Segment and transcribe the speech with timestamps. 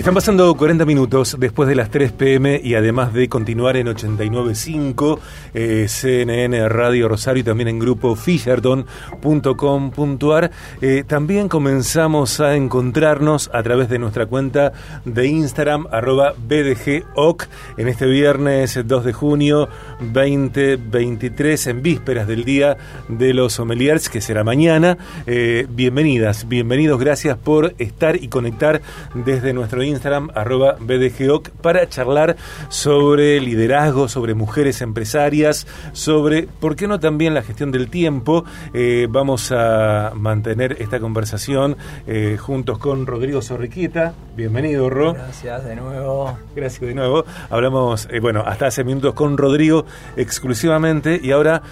[0.00, 5.18] Están pasando 40 minutos después de las 3 pm y además de continuar en 89.5,
[5.52, 10.50] eh, CNN Radio Rosario y también en grupo fisherton.com.ar,
[10.80, 14.72] eh, también comenzamos a encontrarnos a través de nuestra cuenta
[15.04, 17.46] de Instagram, arroba BDGOC,
[17.76, 19.68] en este viernes 2 de junio
[20.00, 22.78] 2023, en vísperas del Día
[23.08, 24.96] de los Sommeliers, que será mañana.
[25.26, 28.80] Eh, bienvenidas, bienvenidos, gracias por estar y conectar
[29.14, 29.89] desde nuestro Instagram,
[30.34, 32.36] arroba BDGOC, para charlar
[32.68, 38.44] sobre liderazgo, sobre mujeres empresarias, sobre, ¿por qué no también la gestión del tiempo?
[38.74, 41.76] Eh, vamos a mantener esta conversación
[42.06, 44.14] eh, juntos con Rodrigo Sorriquieta.
[44.36, 45.14] Bienvenido, Ro.
[45.14, 46.38] Gracias de nuevo.
[46.54, 47.24] Gracias de nuevo.
[47.50, 49.84] Hablamos, eh, bueno, hasta hace minutos con Rodrigo
[50.16, 51.62] exclusivamente y ahora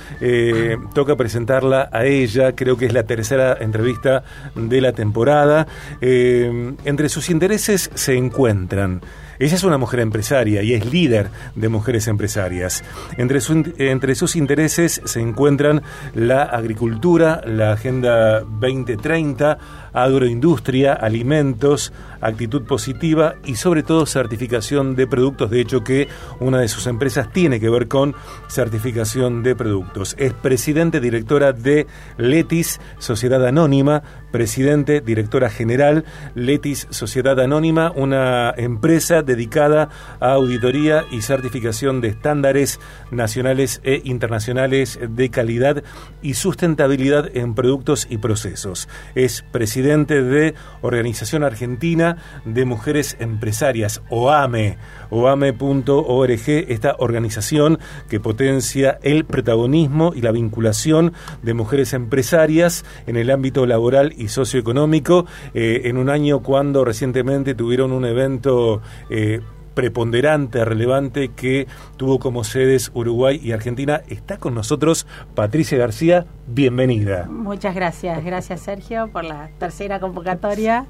[0.94, 2.55] toca presentarla a ella.
[2.55, 4.22] Creo que es la tercera entrevista
[4.55, 5.66] de la temporada.
[6.00, 9.01] entre sus intereses se encuentran.
[9.39, 12.83] Ella es una mujer empresaria y es líder de mujeres empresarias.
[13.17, 13.39] Entre,
[13.78, 15.83] entre sus intereses se encuentran
[16.15, 19.59] la agricultura, la Agenda 2030,
[19.92, 25.50] agroindustria, alimentos, actitud positiva y sobre todo certificación de productos.
[25.50, 26.08] De hecho que
[26.41, 28.14] una de sus empresas tiene que ver con
[28.48, 30.14] certificación de productos.
[30.19, 39.22] Es presidente directora de Letis, Sociedad Anónima, presidente directora general Letis, Sociedad Anónima, una empresa
[39.22, 39.89] dedicada
[40.20, 45.83] a auditoría y certificación de estándares nacionales e internacionales de calidad
[46.22, 48.89] y sustentabilidad en productos y procesos.
[49.14, 54.77] Es presidente de Organización Argentina de Mujeres Empresarias, OAME,
[55.08, 57.78] oame.org, esta organización
[58.11, 64.28] que potencia el protagonismo y la vinculación de mujeres empresarias en el ámbito laboral y
[64.28, 69.41] socioeconómico, eh, en un año cuando recientemente tuvieron un evento eh,
[69.79, 74.03] preponderante, relevante que tuvo como sedes Uruguay y Argentina.
[74.09, 75.06] Está con nosotros
[75.37, 77.28] Patricia García, bienvenida.
[77.31, 80.87] Muchas gracias, gracias Sergio por la tercera convocatoria.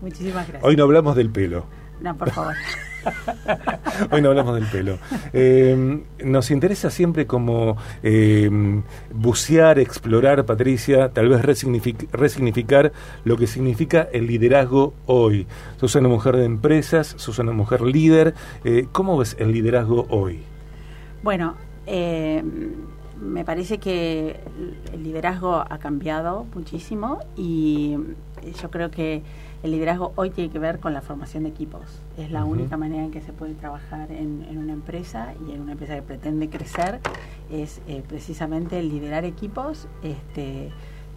[0.00, 0.64] Muchísimas gracias.
[0.64, 1.66] Hoy no hablamos del pelo.
[2.00, 2.54] No, por favor.
[4.10, 4.98] Hoy no hablamos del pelo.
[5.32, 8.50] Eh, nos interesa siempre como eh,
[9.12, 11.42] bucear, explorar, Patricia, tal vez
[12.12, 12.92] resignificar
[13.24, 15.46] lo que significa el liderazgo hoy.
[15.78, 18.34] Sos una mujer de empresas, sos una mujer líder.
[18.64, 20.42] Eh, ¿Cómo ves el liderazgo hoy?
[21.22, 21.56] Bueno,
[23.20, 24.36] me parece que
[24.92, 27.96] el liderazgo ha cambiado muchísimo y
[28.60, 29.22] yo creo que
[29.62, 31.82] el liderazgo hoy tiene que ver con la formación de equipos.
[32.16, 35.72] Es la única manera en que se puede trabajar en, una empresa y en una
[35.72, 37.00] empresa que pretende crecer
[37.50, 40.70] es eh, precisamente liderar equipos este,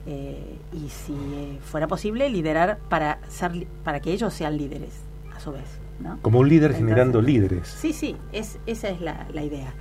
[0.05, 5.01] eh, y si fuera posible liderar para ser para que ellos sean líderes
[5.35, 5.79] a su vez.
[6.21, 7.67] Como un líder generando líderes.
[7.67, 9.73] Sí, sí, es, esa es la, idea.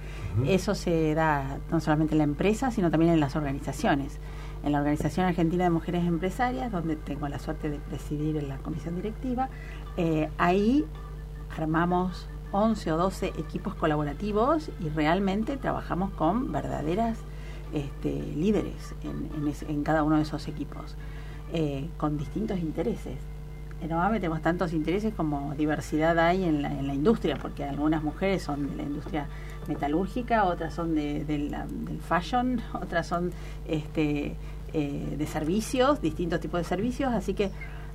[0.46, 4.18] Eso se da no solamente en la empresa, sino también en las organizaciones
[4.62, 8.58] en la Organización Argentina de Mujeres Empresarias, donde tengo la suerte de presidir en la
[8.58, 9.48] comisión directiva.
[9.96, 10.84] Eh, ahí
[11.56, 17.18] armamos 11 o 12 equipos colaborativos y realmente trabajamos con verdaderas
[17.72, 20.96] este, líderes en, cada uno de esos equipos,
[21.52, 23.18] eh, con distintos intereses.
[23.80, 28.02] En OAME tenemos tantos intereses como diversidad hay en la, en la industria, porque algunas
[28.02, 29.26] mujeres son de la industria
[29.68, 31.54] metalúrgica, otras son de, del
[32.00, 33.32] fashion, otras son
[33.68, 34.34] este,
[34.72, 37.50] eh, de servicios, distintos tipos de servicios, así que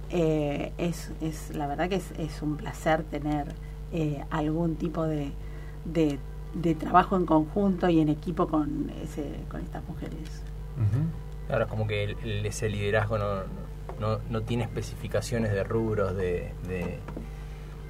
[0.10, 3.48] eh, es, es, la verdad que es, es un placer tener
[3.92, 5.32] eh, algún tipo de,
[5.86, 6.20] de,
[6.76, 10.44] trabajo en conjunto y en equipo con, ese, con estas mujeres.
[11.48, 16.52] Claro, es como que ese liderazgo no, no, no, tiene especificaciones de rubros, de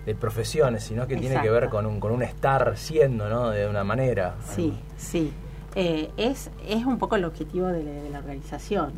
[0.06, 3.50] de profesiones, sino que tiene que ver con un, con un estar siendo, ¿no?
[3.50, 4.36] De una manera.
[4.44, 5.32] Sí, sí.
[5.76, 8.94] Eh, es, es un poco el objetivo de la, organización.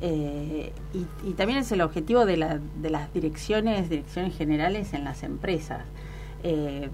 [0.00, 5.22] Eh, y, también es el objetivo de, la, de las direcciones, direcciones generales en las
[5.22, 5.82] empresas.
[6.42, 6.88] Eh,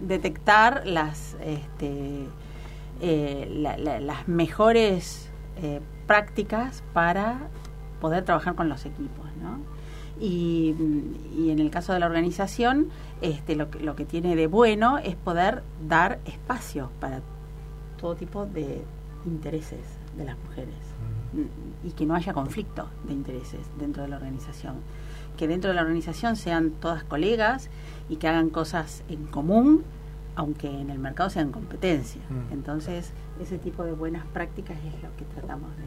[0.00, 2.26] detectar las, este,
[3.00, 5.30] las mejores
[6.06, 7.48] prácticas para
[8.00, 9.58] poder trabajar con los equipos, ¿no?
[10.18, 10.74] Y,
[11.50, 12.88] en el caso de la organización,
[13.20, 17.20] este, lo, que, lo que tiene de bueno es poder dar espacio para
[18.00, 18.82] todo tipo de
[19.26, 19.80] intereses
[20.16, 20.74] de las mujeres
[21.84, 24.76] y que no haya conflicto de intereses dentro de la organización.
[25.36, 27.68] Que dentro de la organización sean todas colegas
[28.08, 29.84] y que hagan cosas en común,
[30.34, 32.22] aunque en el mercado sean competencia.
[32.50, 35.84] Entonces, ese tipo de buenas prácticas es lo que tratamos de,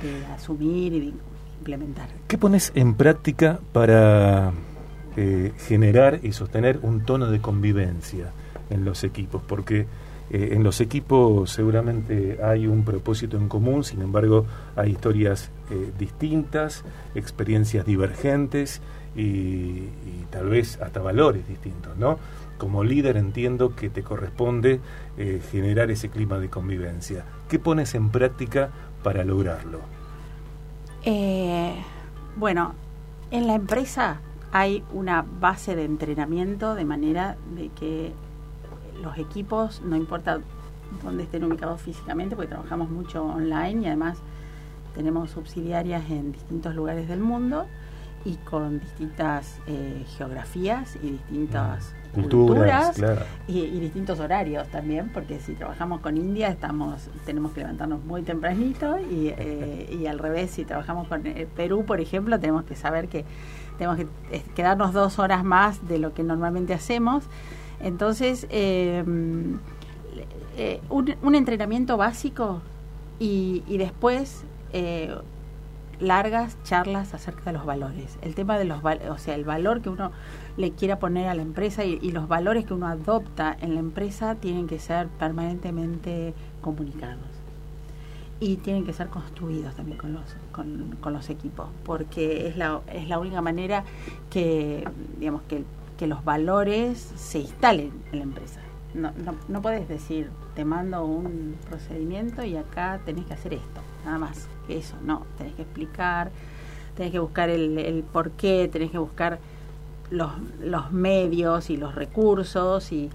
[0.00, 1.12] de asumir y de
[1.58, 2.08] implementar.
[2.26, 4.52] ¿Qué pones en práctica para
[5.16, 8.32] eh, generar y sostener un tono de convivencia
[8.70, 9.86] en los equipos, porque
[10.30, 14.46] eh, en los equipos seguramente hay un propósito en común, sin embargo
[14.76, 15.50] hay historias
[15.98, 16.84] distintas,
[17.14, 18.82] experiencias divergentes
[19.16, 22.18] y, y, tal vez hasta valores distintos, ¿no?
[22.58, 24.80] Como líder entiendo que te corresponde
[25.50, 27.24] generar ese clima de convivencia.
[27.48, 28.70] ¿Qué pones en práctica
[29.02, 29.80] para lograrlo?
[31.04, 31.74] Eh,
[32.36, 32.74] bueno,
[33.30, 34.20] en la empresa
[34.52, 38.12] hay una base de entrenamiento de manera de que
[39.02, 40.40] los equipos, no importa
[41.02, 44.18] dónde estén ubicados físicamente, porque trabajamos mucho online y además
[44.94, 47.66] tenemos subsidiarias en distintos lugares del mundo
[48.24, 53.00] y con distintas eh, geografías y distintas culturas,
[53.48, 58.98] y, distintos horarios también, porque si trabajamos con India estamos tenemos que levantarnos muy tempranito
[58.98, 63.08] y, eh, y al revés, si trabajamos con eh, Perú, por ejemplo, tenemos que saber
[63.08, 63.24] que
[63.78, 64.06] tenemos que
[64.54, 67.24] quedarnos dos horas más de lo que normalmente hacemos.
[67.80, 69.60] Entonces, un,
[70.88, 72.60] un, entrenamiento básico
[73.18, 74.44] y, y después
[76.00, 78.18] largas charlas acerca de los valores.
[78.22, 80.12] El tema de los o sea, el valor que uno
[80.56, 84.34] le quiera poner a la empresa y, los valores que uno adopta en la empresa
[84.34, 87.24] tienen que ser permanentemente comunicados.
[88.40, 92.80] Y tienen que ser construidos también con los, con, con los equipos, porque es la,
[92.92, 93.84] es la única manera
[94.30, 94.84] que,
[95.18, 95.64] digamos, que,
[95.96, 98.60] que los valores se instalen en la empresa.
[98.94, 103.80] No, no, no puedes decir, te mando un procedimiento y acá tenés que hacer esto,
[104.04, 106.30] nada más que eso, no, tenés que explicar,
[106.96, 109.38] tenés que buscar el, el por qué, tenés que buscar
[110.10, 110.30] los,
[110.60, 113.08] los medios y los recursos y,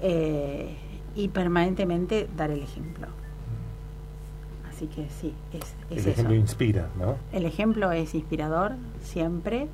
[0.00, 0.76] eh,
[1.14, 3.06] y permanentemente dar el ejemplo.
[4.68, 7.16] Así que sí, es, es el ejemplo inspira, ¿no?
[7.32, 8.72] El ejemplo es inspirador
[9.02, 9.68] siempre.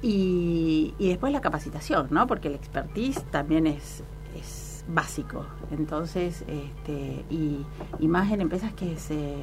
[0.00, 2.28] Y, y después la capacitación, ¿no?
[2.28, 4.04] Porque el expertise también es,
[4.38, 5.44] es básico.
[5.70, 7.64] Entonces, este, y,
[7.98, 9.36] y más en empresas que se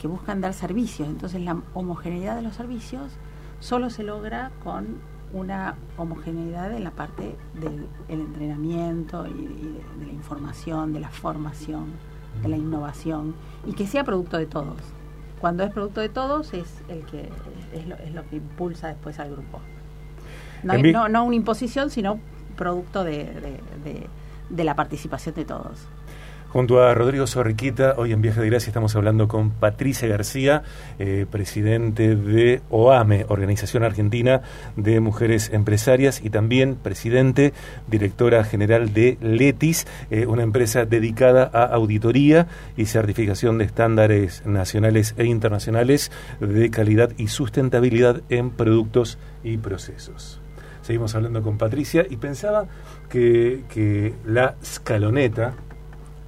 [0.00, 1.08] que buscan dar servicios.
[1.08, 3.12] Entonces la homogeneidad de los servicios
[3.60, 4.98] solo se logra con
[5.32, 9.46] una homogeneidad en la parte del entrenamiento y,
[10.00, 11.92] de, la información, de la formación,
[12.42, 13.34] de la innovación
[13.66, 14.78] y que sea producto de todos.
[15.38, 17.28] Cuando es producto de todos es el que
[17.72, 19.60] es lo, es lo que impulsa después al grupo.
[20.62, 22.18] No, no, no, una imposición, sino
[22.60, 24.06] producto de,
[24.50, 25.88] la participación de todos.
[26.50, 30.64] Junto a Rodrigo Sorriquita, hoy en Viaje de Gracia estamos hablando con Patricia García,
[30.98, 34.42] eh, presidente de OAME, Organización Argentina
[34.76, 37.54] de Mujeres Empresarias, y también presidente,
[37.86, 45.14] directora general de LETIS, eh, una empresa dedicada a auditoría y certificación de estándares nacionales
[45.16, 46.10] e internacionales
[46.40, 50.39] de calidad y sustentabilidad en productos y procesos.
[50.90, 52.66] Seguimos hablando con Patricia y pensaba
[53.08, 55.54] que, que la escaloneta,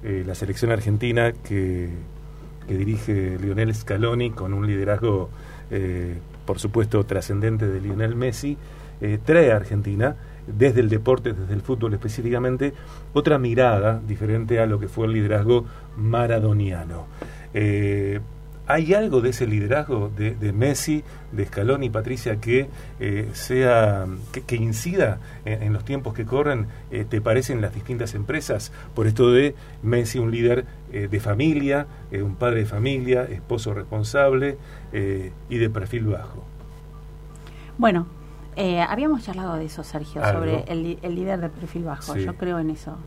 [0.01, 1.89] eh, la selección argentina que,
[2.65, 5.29] dirige Lionel Scaloni con un liderazgo,
[5.69, 8.57] eh, por supuesto, trascendente de Lionel Messi,
[9.01, 10.15] eh, trae a Argentina
[10.47, 12.73] desde el deporte, desde el fútbol específicamente,
[13.11, 15.65] otra mirada diferente a lo que fue el liderazgo
[15.97, 17.07] maradoniano.
[18.65, 22.69] ¿Hay algo de ese liderazgo de, de Messi, de Scaloni y Patricia que
[22.99, 24.05] eh, sea
[24.47, 26.67] que, incida en, los tiempos que corren?
[26.89, 28.71] Eh, ¿Te parecen las distintas empresas?
[28.95, 34.57] Por esto de Messi, un líder eh, de familia, un padre de familia, esposo responsable
[34.93, 36.43] y de perfil bajo.
[37.77, 38.05] Bueno,
[38.87, 42.15] habíamos charlado de eso, Sergio, sobre el, el, líder de perfil bajo.
[42.15, 42.97] Yo creo en eso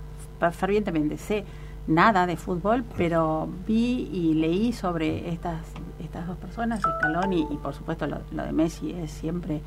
[0.52, 1.16] fervientemente.
[1.16, 1.44] Sé
[1.87, 5.66] nada de fútbol, pero vi y leí sobre estas
[5.99, 9.61] estas dos personas, Scaloni y, por supuesto lo, de Messi es siempre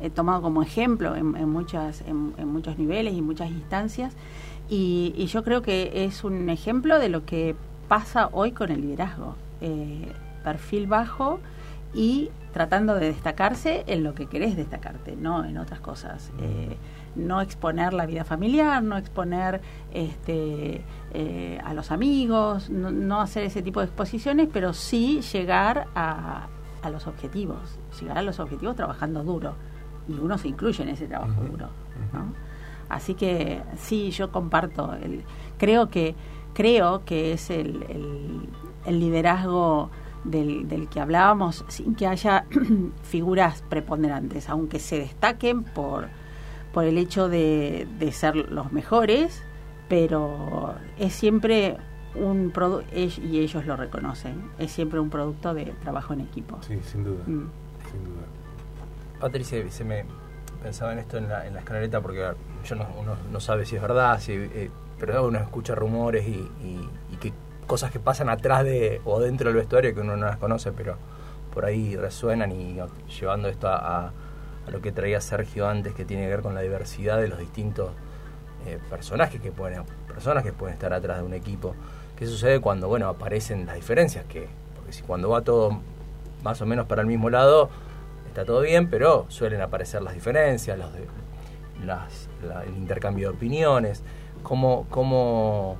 [0.00, 4.14] he tomado como ejemplo en, muchas en, muchos niveles y muchas instancias
[4.68, 7.54] y, yo creo que es un ejemplo de lo que
[7.88, 10.12] pasa hoy con el liderazgo eh,
[10.42, 11.40] perfil bajo
[11.94, 16.30] y tratando de destacarse en lo que querés destacarte, no en otras cosas.
[16.40, 16.76] Eh,
[17.14, 19.60] no exponer la vida familiar, no exponer
[19.92, 26.48] este, eh, a los amigos, no, hacer ese tipo de exposiciones, pero sí llegar a,
[26.82, 29.54] a, los objetivos, llegar a los objetivos trabajando duro.
[30.08, 31.68] Y uno se incluye en ese trabajo duro.
[32.88, 34.94] Así que sí, yo comparto.
[34.94, 35.24] El,
[35.58, 36.14] creo que
[36.52, 38.48] creo que es el,
[38.84, 39.90] el, liderazgo
[40.24, 42.46] del, del, que hablábamos sin que haya
[43.02, 46.08] figuras preponderantes, aunque se destaquen por
[46.72, 49.42] por el hecho de, de ser los mejores,
[49.88, 51.76] pero es siempre
[52.14, 56.58] un producto, y ellos lo reconocen, es siempre un producto de trabajo en equipo.
[56.62, 57.22] Sí, sin duda.
[57.26, 57.50] Mm.
[57.90, 58.22] Sin duda.
[59.20, 60.04] Patricia, se me
[60.62, 62.32] pensaba en esto en la, en la porque
[62.64, 66.48] yo no, uno no sabe si es verdad, si, eh, pero uno escucha rumores y,
[67.20, 67.32] que
[67.66, 70.96] cosas que pasan atrás de o dentro del vestuario que uno no las conoce, pero
[71.54, 72.78] por ahí resuenan y
[73.20, 74.12] llevando esto a, a
[74.68, 77.90] lo que traía Sergio antes, que tiene que ver con la diversidad de los distintos
[78.66, 81.74] eh, personajes que pueden, personas que pueden estar atrás de un equipo.
[82.16, 84.24] ¿Qué sucede cuando, bueno, aparecen las diferencias?
[84.26, 85.80] Que, porque si cuando va todo
[86.42, 87.70] más o menos para el mismo lado,
[88.26, 90.90] está todo bien, pero suelen aparecer las diferencias, los
[92.66, 94.02] el intercambio de opiniones,
[94.42, 95.76] cómo, cómo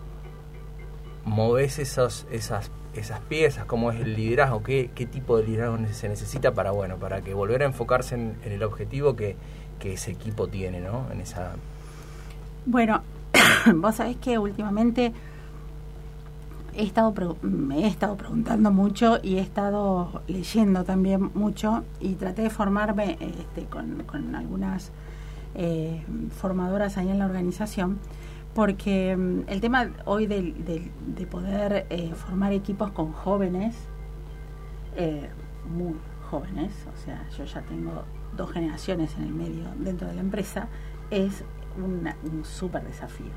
[1.24, 6.08] moves esos, esas, esas piezas, cómo es el liderazgo, qué, qué tipo de liderazgo se
[6.08, 9.36] necesita para, bueno, para que volver a enfocarse en, el objetivo que,
[9.78, 11.06] que, ese equipo tiene, ¿no?
[11.10, 11.52] En esa...
[12.66, 13.02] Bueno,
[13.74, 15.12] vos sabés que últimamente
[16.74, 22.42] he estado me he estado preguntando mucho y he estado leyendo también mucho y traté
[22.42, 24.90] de formarme este, con, con, algunas
[25.54, 26.02] eh,
[26.40, 27.98] formadoras ahí en la organización
[28.54, 33.74] porque mm, el tema hoy de, de, poder eh, formar equipos con jóvenes
[34.96, 35.30] eh,
[35.70, 35.94] muy
[36.30, 38.04] jóvenes o sea yo ya tengo
[38.36, 40.68] dos generaciones en el medio dentro de la empresa
[41.10, 41.44] es
[41.76, 43.32] un súper desafío.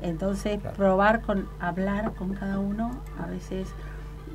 [0.00, 2.90] Entonces, probar con hablar con cada uno,
[3.20, 3.68] a veces,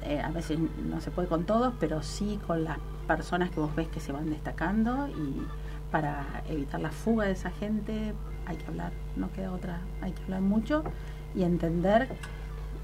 [0.04, 3.76] eh, a veces no se puede con todos, pero sí con las personas que vos
[3.76, 5.46] ves que se van destacando y
[5.92, 8.14] para evitar la fuga de esa gente
[8.46, 10.84] hay que hablar, no queda otra, hay que hablar mucho
[11.36, 12.08] y entender.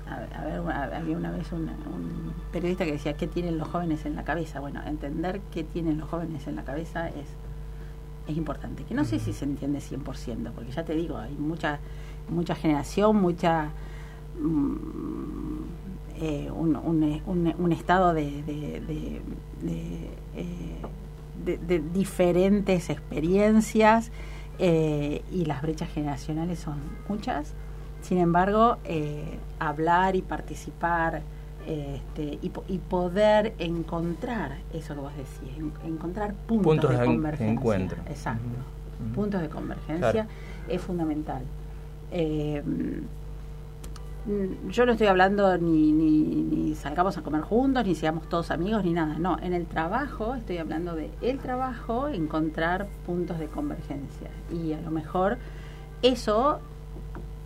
[0.09, 0.61] A, ver,
[0.93, 1.69] había una vez un,
[2.51, 4.59] periodista que decía, ¿qué tienen los jóvenes en la cabeza?
[4.59, 7.27] Bueno, entender qué tienen los jóvenes en la cabeza es,
[8.27, 8.83] es importante.
[8.83, 11.79] Que no sé si se entiende 100%, porque ya te digo, hay mucha
[12.29, 13.69] mucha generación, mucha
[14.39, 15.57] mm,
[16.21, 19.21] eh, un, un, un, estado de, de,
[20.35, 20.81] eh,
[21.93, 24.11] diferentes experiencias
[24.59, 27.53] eh, y las brechas generacionales son muchas.
[28.01, 28.77] Sin embargo,
[29.59, 31.21] hablar y participar
[31.65, 32.49] este, y,
[32.79, 37.53] poder encontrar eso que vos decís, encontrar puntos, de, convergencia.
[37.53, 38.01] encuentro.
[38.09, 38.43] Exacto.
[39.15, 40.27] Puntos de convergencia
[40.67, 41.43] es fundamental.
[44.27, 48.83] Eh, yo no estoy hablando ni, ni, salgamos a comer juntos, ni seamos todos amigos,
[48.83, 49.17] ni nada.
[49.19, 54.29] No, en el trabajo estoy hablando de el trabajo, encontrar puntos de convergencia.
[54.51, 55.37] Y a lo mejor
[56.01, 56.59] eso,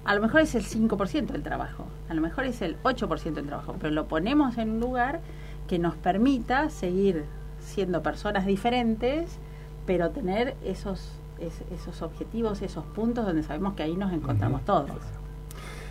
[0.06, 3.48] a lo mejor es el 5% del trabajo, a lo mejor es el 8% del
[3.48, 5.20] trabajo, pero lo ponemos en un lugar
[5.68, 7.26] que nos permita seguir
[7.60, 9.38] siendo personas diferentes,
[9.86, 14.90] pero tener esos esos objetivos, esos puntos donde sabemos que ahí nos encontramos todos.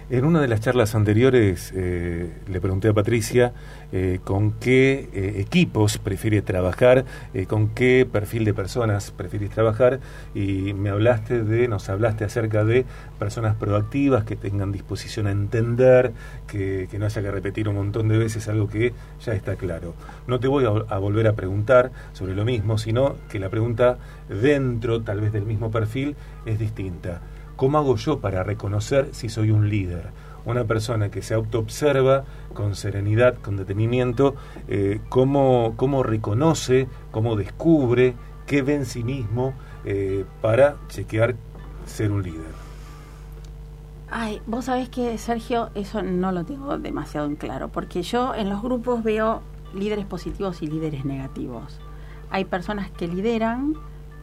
[0.09, 3.53] En una de las charlas anteriores eh, le pregunté a Patricia
[3.91, 7.05] eh, con qué eh, equipos prefiere trabajar,
[7.49, 9.99] con qué perfil de personas prefieres trabajar
[10.33, 12.85] y me hablaste de, nos hablaste acerca de
[13.19, 16.13] personas proactivas que tengan disposición a entender,
[16.47, 18.93] que, no haya que repetir un montón de veces algo que
[19.25, 19.95] ya está claro.
[20.29, 23.99] No te voy a volver a preguntar sobre lo mismo, sino que la pregunta
[24.29, 27.23] dentro tal vez del mismo perfil es distinta.
[27.57, 30.11] ¿Cómo hago yo para reconocer si soy un líder?
[30.45, 34.37] Una persona que se autoobserva con serenidad, con detenimiento,
[34.69, 38.15] eh, cómo, reconoce, cómo descubre,
[38.47, 41.35] qué ve en sí mismo eh, para chequear
[41.87, 42.67] ser un líder.
[44.11, 48.51] Ay, vos sabés que, Sergio, eso no lo tengo demasiado en claro, porque yo en
[48.51, 49.43] los grupos veo
[49.75, 51.81] líderes positivos y líderes negativos.
[52.31, 53.75] Hay personas que lideran,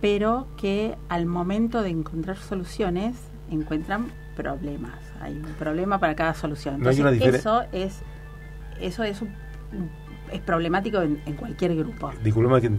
[0.03, 3.15] pero que al momento de encontrar soluciones
[3.49, 4.99] encuentran problemas.
[5.21, 6.75] Hay un problema para cada solución.
[6.75, 8.01] Entonces, eso es
[8.81, 9.23] eso es
[10.29, 12.11] es problemático en, cualquier grupo.
[12.21, 12.69] Disculpa que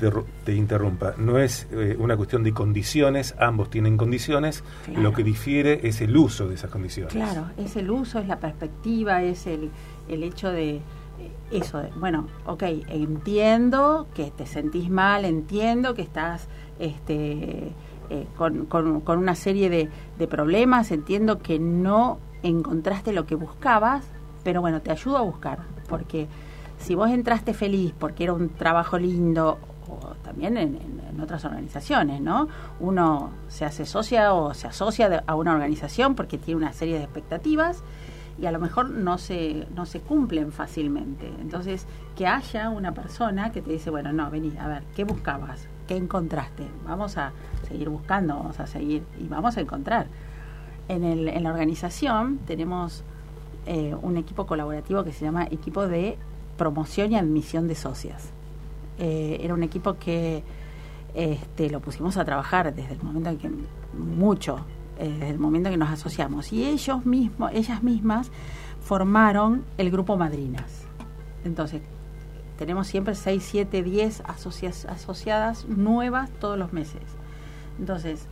[0.44, 1.14] te interrumpa.
[1.16, 4.62] No es eh, una cuestión de condiciones, ambos tienen condiciones,
[4.94, 7.14] lo que difiere es el uso de esas condiciones.
[7.14, 9.70] Claro, es el uso, es la perspectiva, es el,
[10.08, 10.82] el hecho de
[11.50, 17.72] eso, bueno, ok, entiendo que te sentís mal, entiendo que estás este,
[18.10, 24.04] eh, con, con, una serie de, de, problemas, entiendo que no encontraste lo que buscabas,
[24.42, 26.26] pero bueno, te ayudo a buscar, porque
[26.78, 32.20] si vos entraste feliz porque era un trabajo lindo, o también en, en, otras organizaciones,
[32.20, 32.48] ¿no?
[32.80, 37.04] Uno se hace socia o se asocia a una organización porque tiene una serie de
[37.04, 37.82] expectativas
[38.40, 41.30] y a lo mejor no se, no se cumplen fácilmente.
[41.40, 41.86] Entonces,
[42.16, 45.68] que haya una persona que te dice, bueno, no, vení, a ver, ¿qué buscabas?
[45.86, 46.66] ¿Qué encontraste?
[46.86, 47.32] Vamos a
[47.68, 50.06] seguir buscando, vamos a seguir y vamos a encontrar.
[50.88, 53.04] En, el, en la organización tenemos
[53.66, 56.18] eh, un equipo colaborativo que se llama Equipo de
[56.58, 58.30] Promoción y Admisión de Socias.
[58.98, 60.42] Eh, era un equipo que
[61.14, 63.50] este, lo pusimos a trabajar desde el momento en que,
[63.96, 64.58] mucho,
[64.98, 66.52] eh, desde el momento en que nos asociamos.
[66.52, 68.30] Y ellos mismos, ellas mismas
[68.80, 70.84] formaron el grupo Madrinas.
[71.44, 71.82] Entonces,
[72.58, 74.22] tenemos siempre 6, 7, 10
[74.86, 77.02] asociadas nuevas todos los meses.
[77.78, 78.26] Entonces,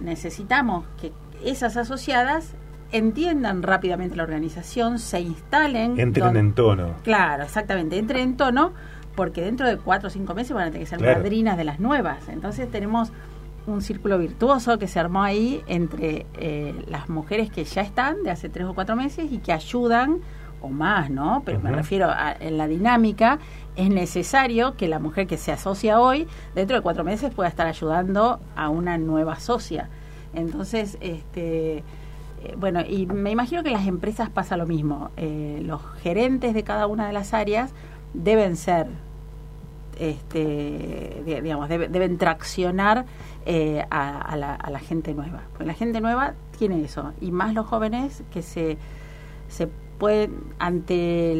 [0.00, 1.12] necesitamos que
[1.44, 2.54] esas asociadas
[2.92, 5.98] entiendan rápidamente la organización, se instalen.
[5.98, 6.94] Entren en tono.
[7.02, 8.72] Claro, exactamente, entren en tono,
[9.14, 11.80] porque dentro de cuatro o cinco meses van a tener que ser madrinas de las
[11.80, 12.28] nuevas.
[12.28, 13.10] Entonces tenemos
[13.66, 18.30] un círculo virtuoso que se armó ahí entre eh, las mujeres que ya están de
[18.30, 20.20] hace tres o cuatro meses y que ayudan
[20.60, 21.42] o más, ¿no?
[21.44, 23.38] Pero me refiero a en la dinámica,
[23.76, 27.66] es necesario que la mujer que se asocia hoy, dentro de cuatro meses, pueda estar
[27.66, 29.88] ayudando a una nueva socia.
[30.34, 35.10] Entonces, este, eh, bueno, y me imagino que en las empresas pasa lo mismo.
[35.16, 37.72] Eh, los gerentes de cada una de las áreas
[38.14, 38.86] deben ser,
[39.98, 43.04] este, digamos, deben traccionar
[43.48, 45.42] eh, a, la, a, la, gente nueva.
[45.52, 48.76] Porque la gente nueva tiene eso, y más los jóvenes que se,
[49.48, 51.32] se pueden, ante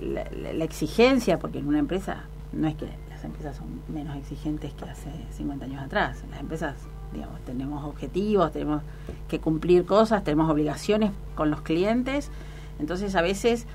[0.00, 4.84] la, exigencia, porque en una empresa no es que las empresas son menos exigentes que
[4.84, 6.74] hace 50 años atrás, las empresas,
[7.12, 8.82] digamos, tenemos objetivos, tenemos
[9.26, 12.30] que cumplir cosas, tenemos obligaciones con los clientes,
[12.78, 13.66] entonces a veces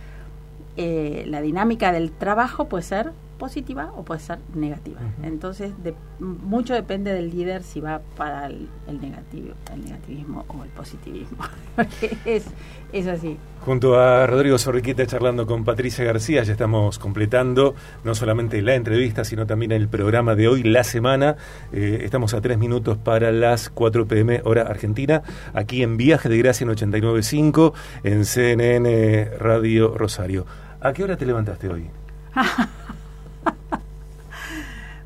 [0.78, 5.00] eh, la dinámica del trabajo puede ser positiva o puede ser negativa.
[5.24, 10.70] Entonces, de, mucho depende del líder si va para el, negativo, el negativismo o el
[10.70, 11.44] positivismo.
[12.26, 12.46] es,
[12.92, 13.38] es así.
[13.62, 17.74] Junto a Rodrigo Sorriquita charlando con Patricia García, ya estamos completando
[18.04, 21.36] no solamente la entrevista, sino también el programa de hoy, la semana.
[21.72, 25.24] Eh, estamos a tres minutos para las 4 pm hora argentina,
[25.54, 27.74] aquí en Viaje de Gracia en 89.5,
[28.04, 30.46] en CNN Radio Rosario.
[30.80, 31.90] ¿A qué hora te levantaste hoy?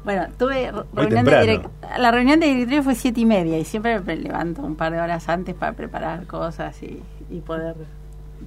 [0.09, 1.61] Bueno, tuve reunión de
[1.99, 4.99] la reunión de directorio fue siete y media y siempre me levanto un par de
[4.99, 6.99] horas antes para preparar cosas y,
[7.41, 7.75] poder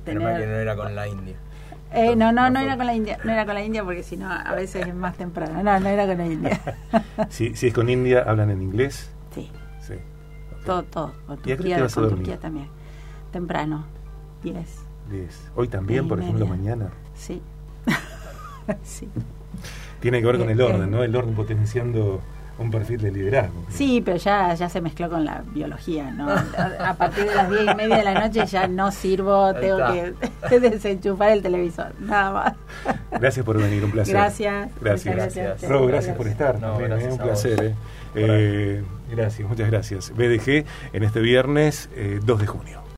[0.04, 0.24] tener.
[0.24, 1.36] Pero que no era con la India.
[1.92, 4.16] Eh, no, no, no era con la India, no era con la India porque si
[4.16, 5.62] no a veces es más temprano.
[5.62, 6.60] No, no era con la India.
[7.28, 9.08] si, si es con India, ¿hablan en inglés?
[9.32, 9.48] Sí.
[9.78, 9.94] Sí.
[10.66, 11.12] Todo, todo.
[11.28, 12.66] Con Turquía, con Turquía también.
[13.30, 13.86] Temprano,
[14.42, 14.66] 10.
[15.12, 15.50] 10.
[15.54, 16.90] Hoy también, por ejemplo, mañana.
[17.14, 17.40] Sí.
[18.82, 19.08] sí.
[20.02, 21.02] Tiene que ver con el orden, ¿no?
[21.02, 22.20] El orden potenciando
[22.58, 23.64] un perfil de liderazgo.
[23.70, 26.28] Sí, pero ya, ya se mezcló con la biología, ¿no?
[26.78, 29.78] A partir de las diez y media de la noche ya no sirvo, tengo
[30.48, 32.54] que desenchufar el televisor, nada más.
[33.12, 34.14] Gracias por venir, un placer.
[34.14, 34.70] Gracias.
[34.80, 35.16] Gracias.
[35.16, 36.60] Gracias, gracias por estar.
[36.60, 37.64] No, un placer.
[37.64, 37.74] ¿eh?
[38.14, 40.12] Eh, gracias, muchas gracias.
[40.14, 42.82] BDG en este viernes 2 eh, de junio.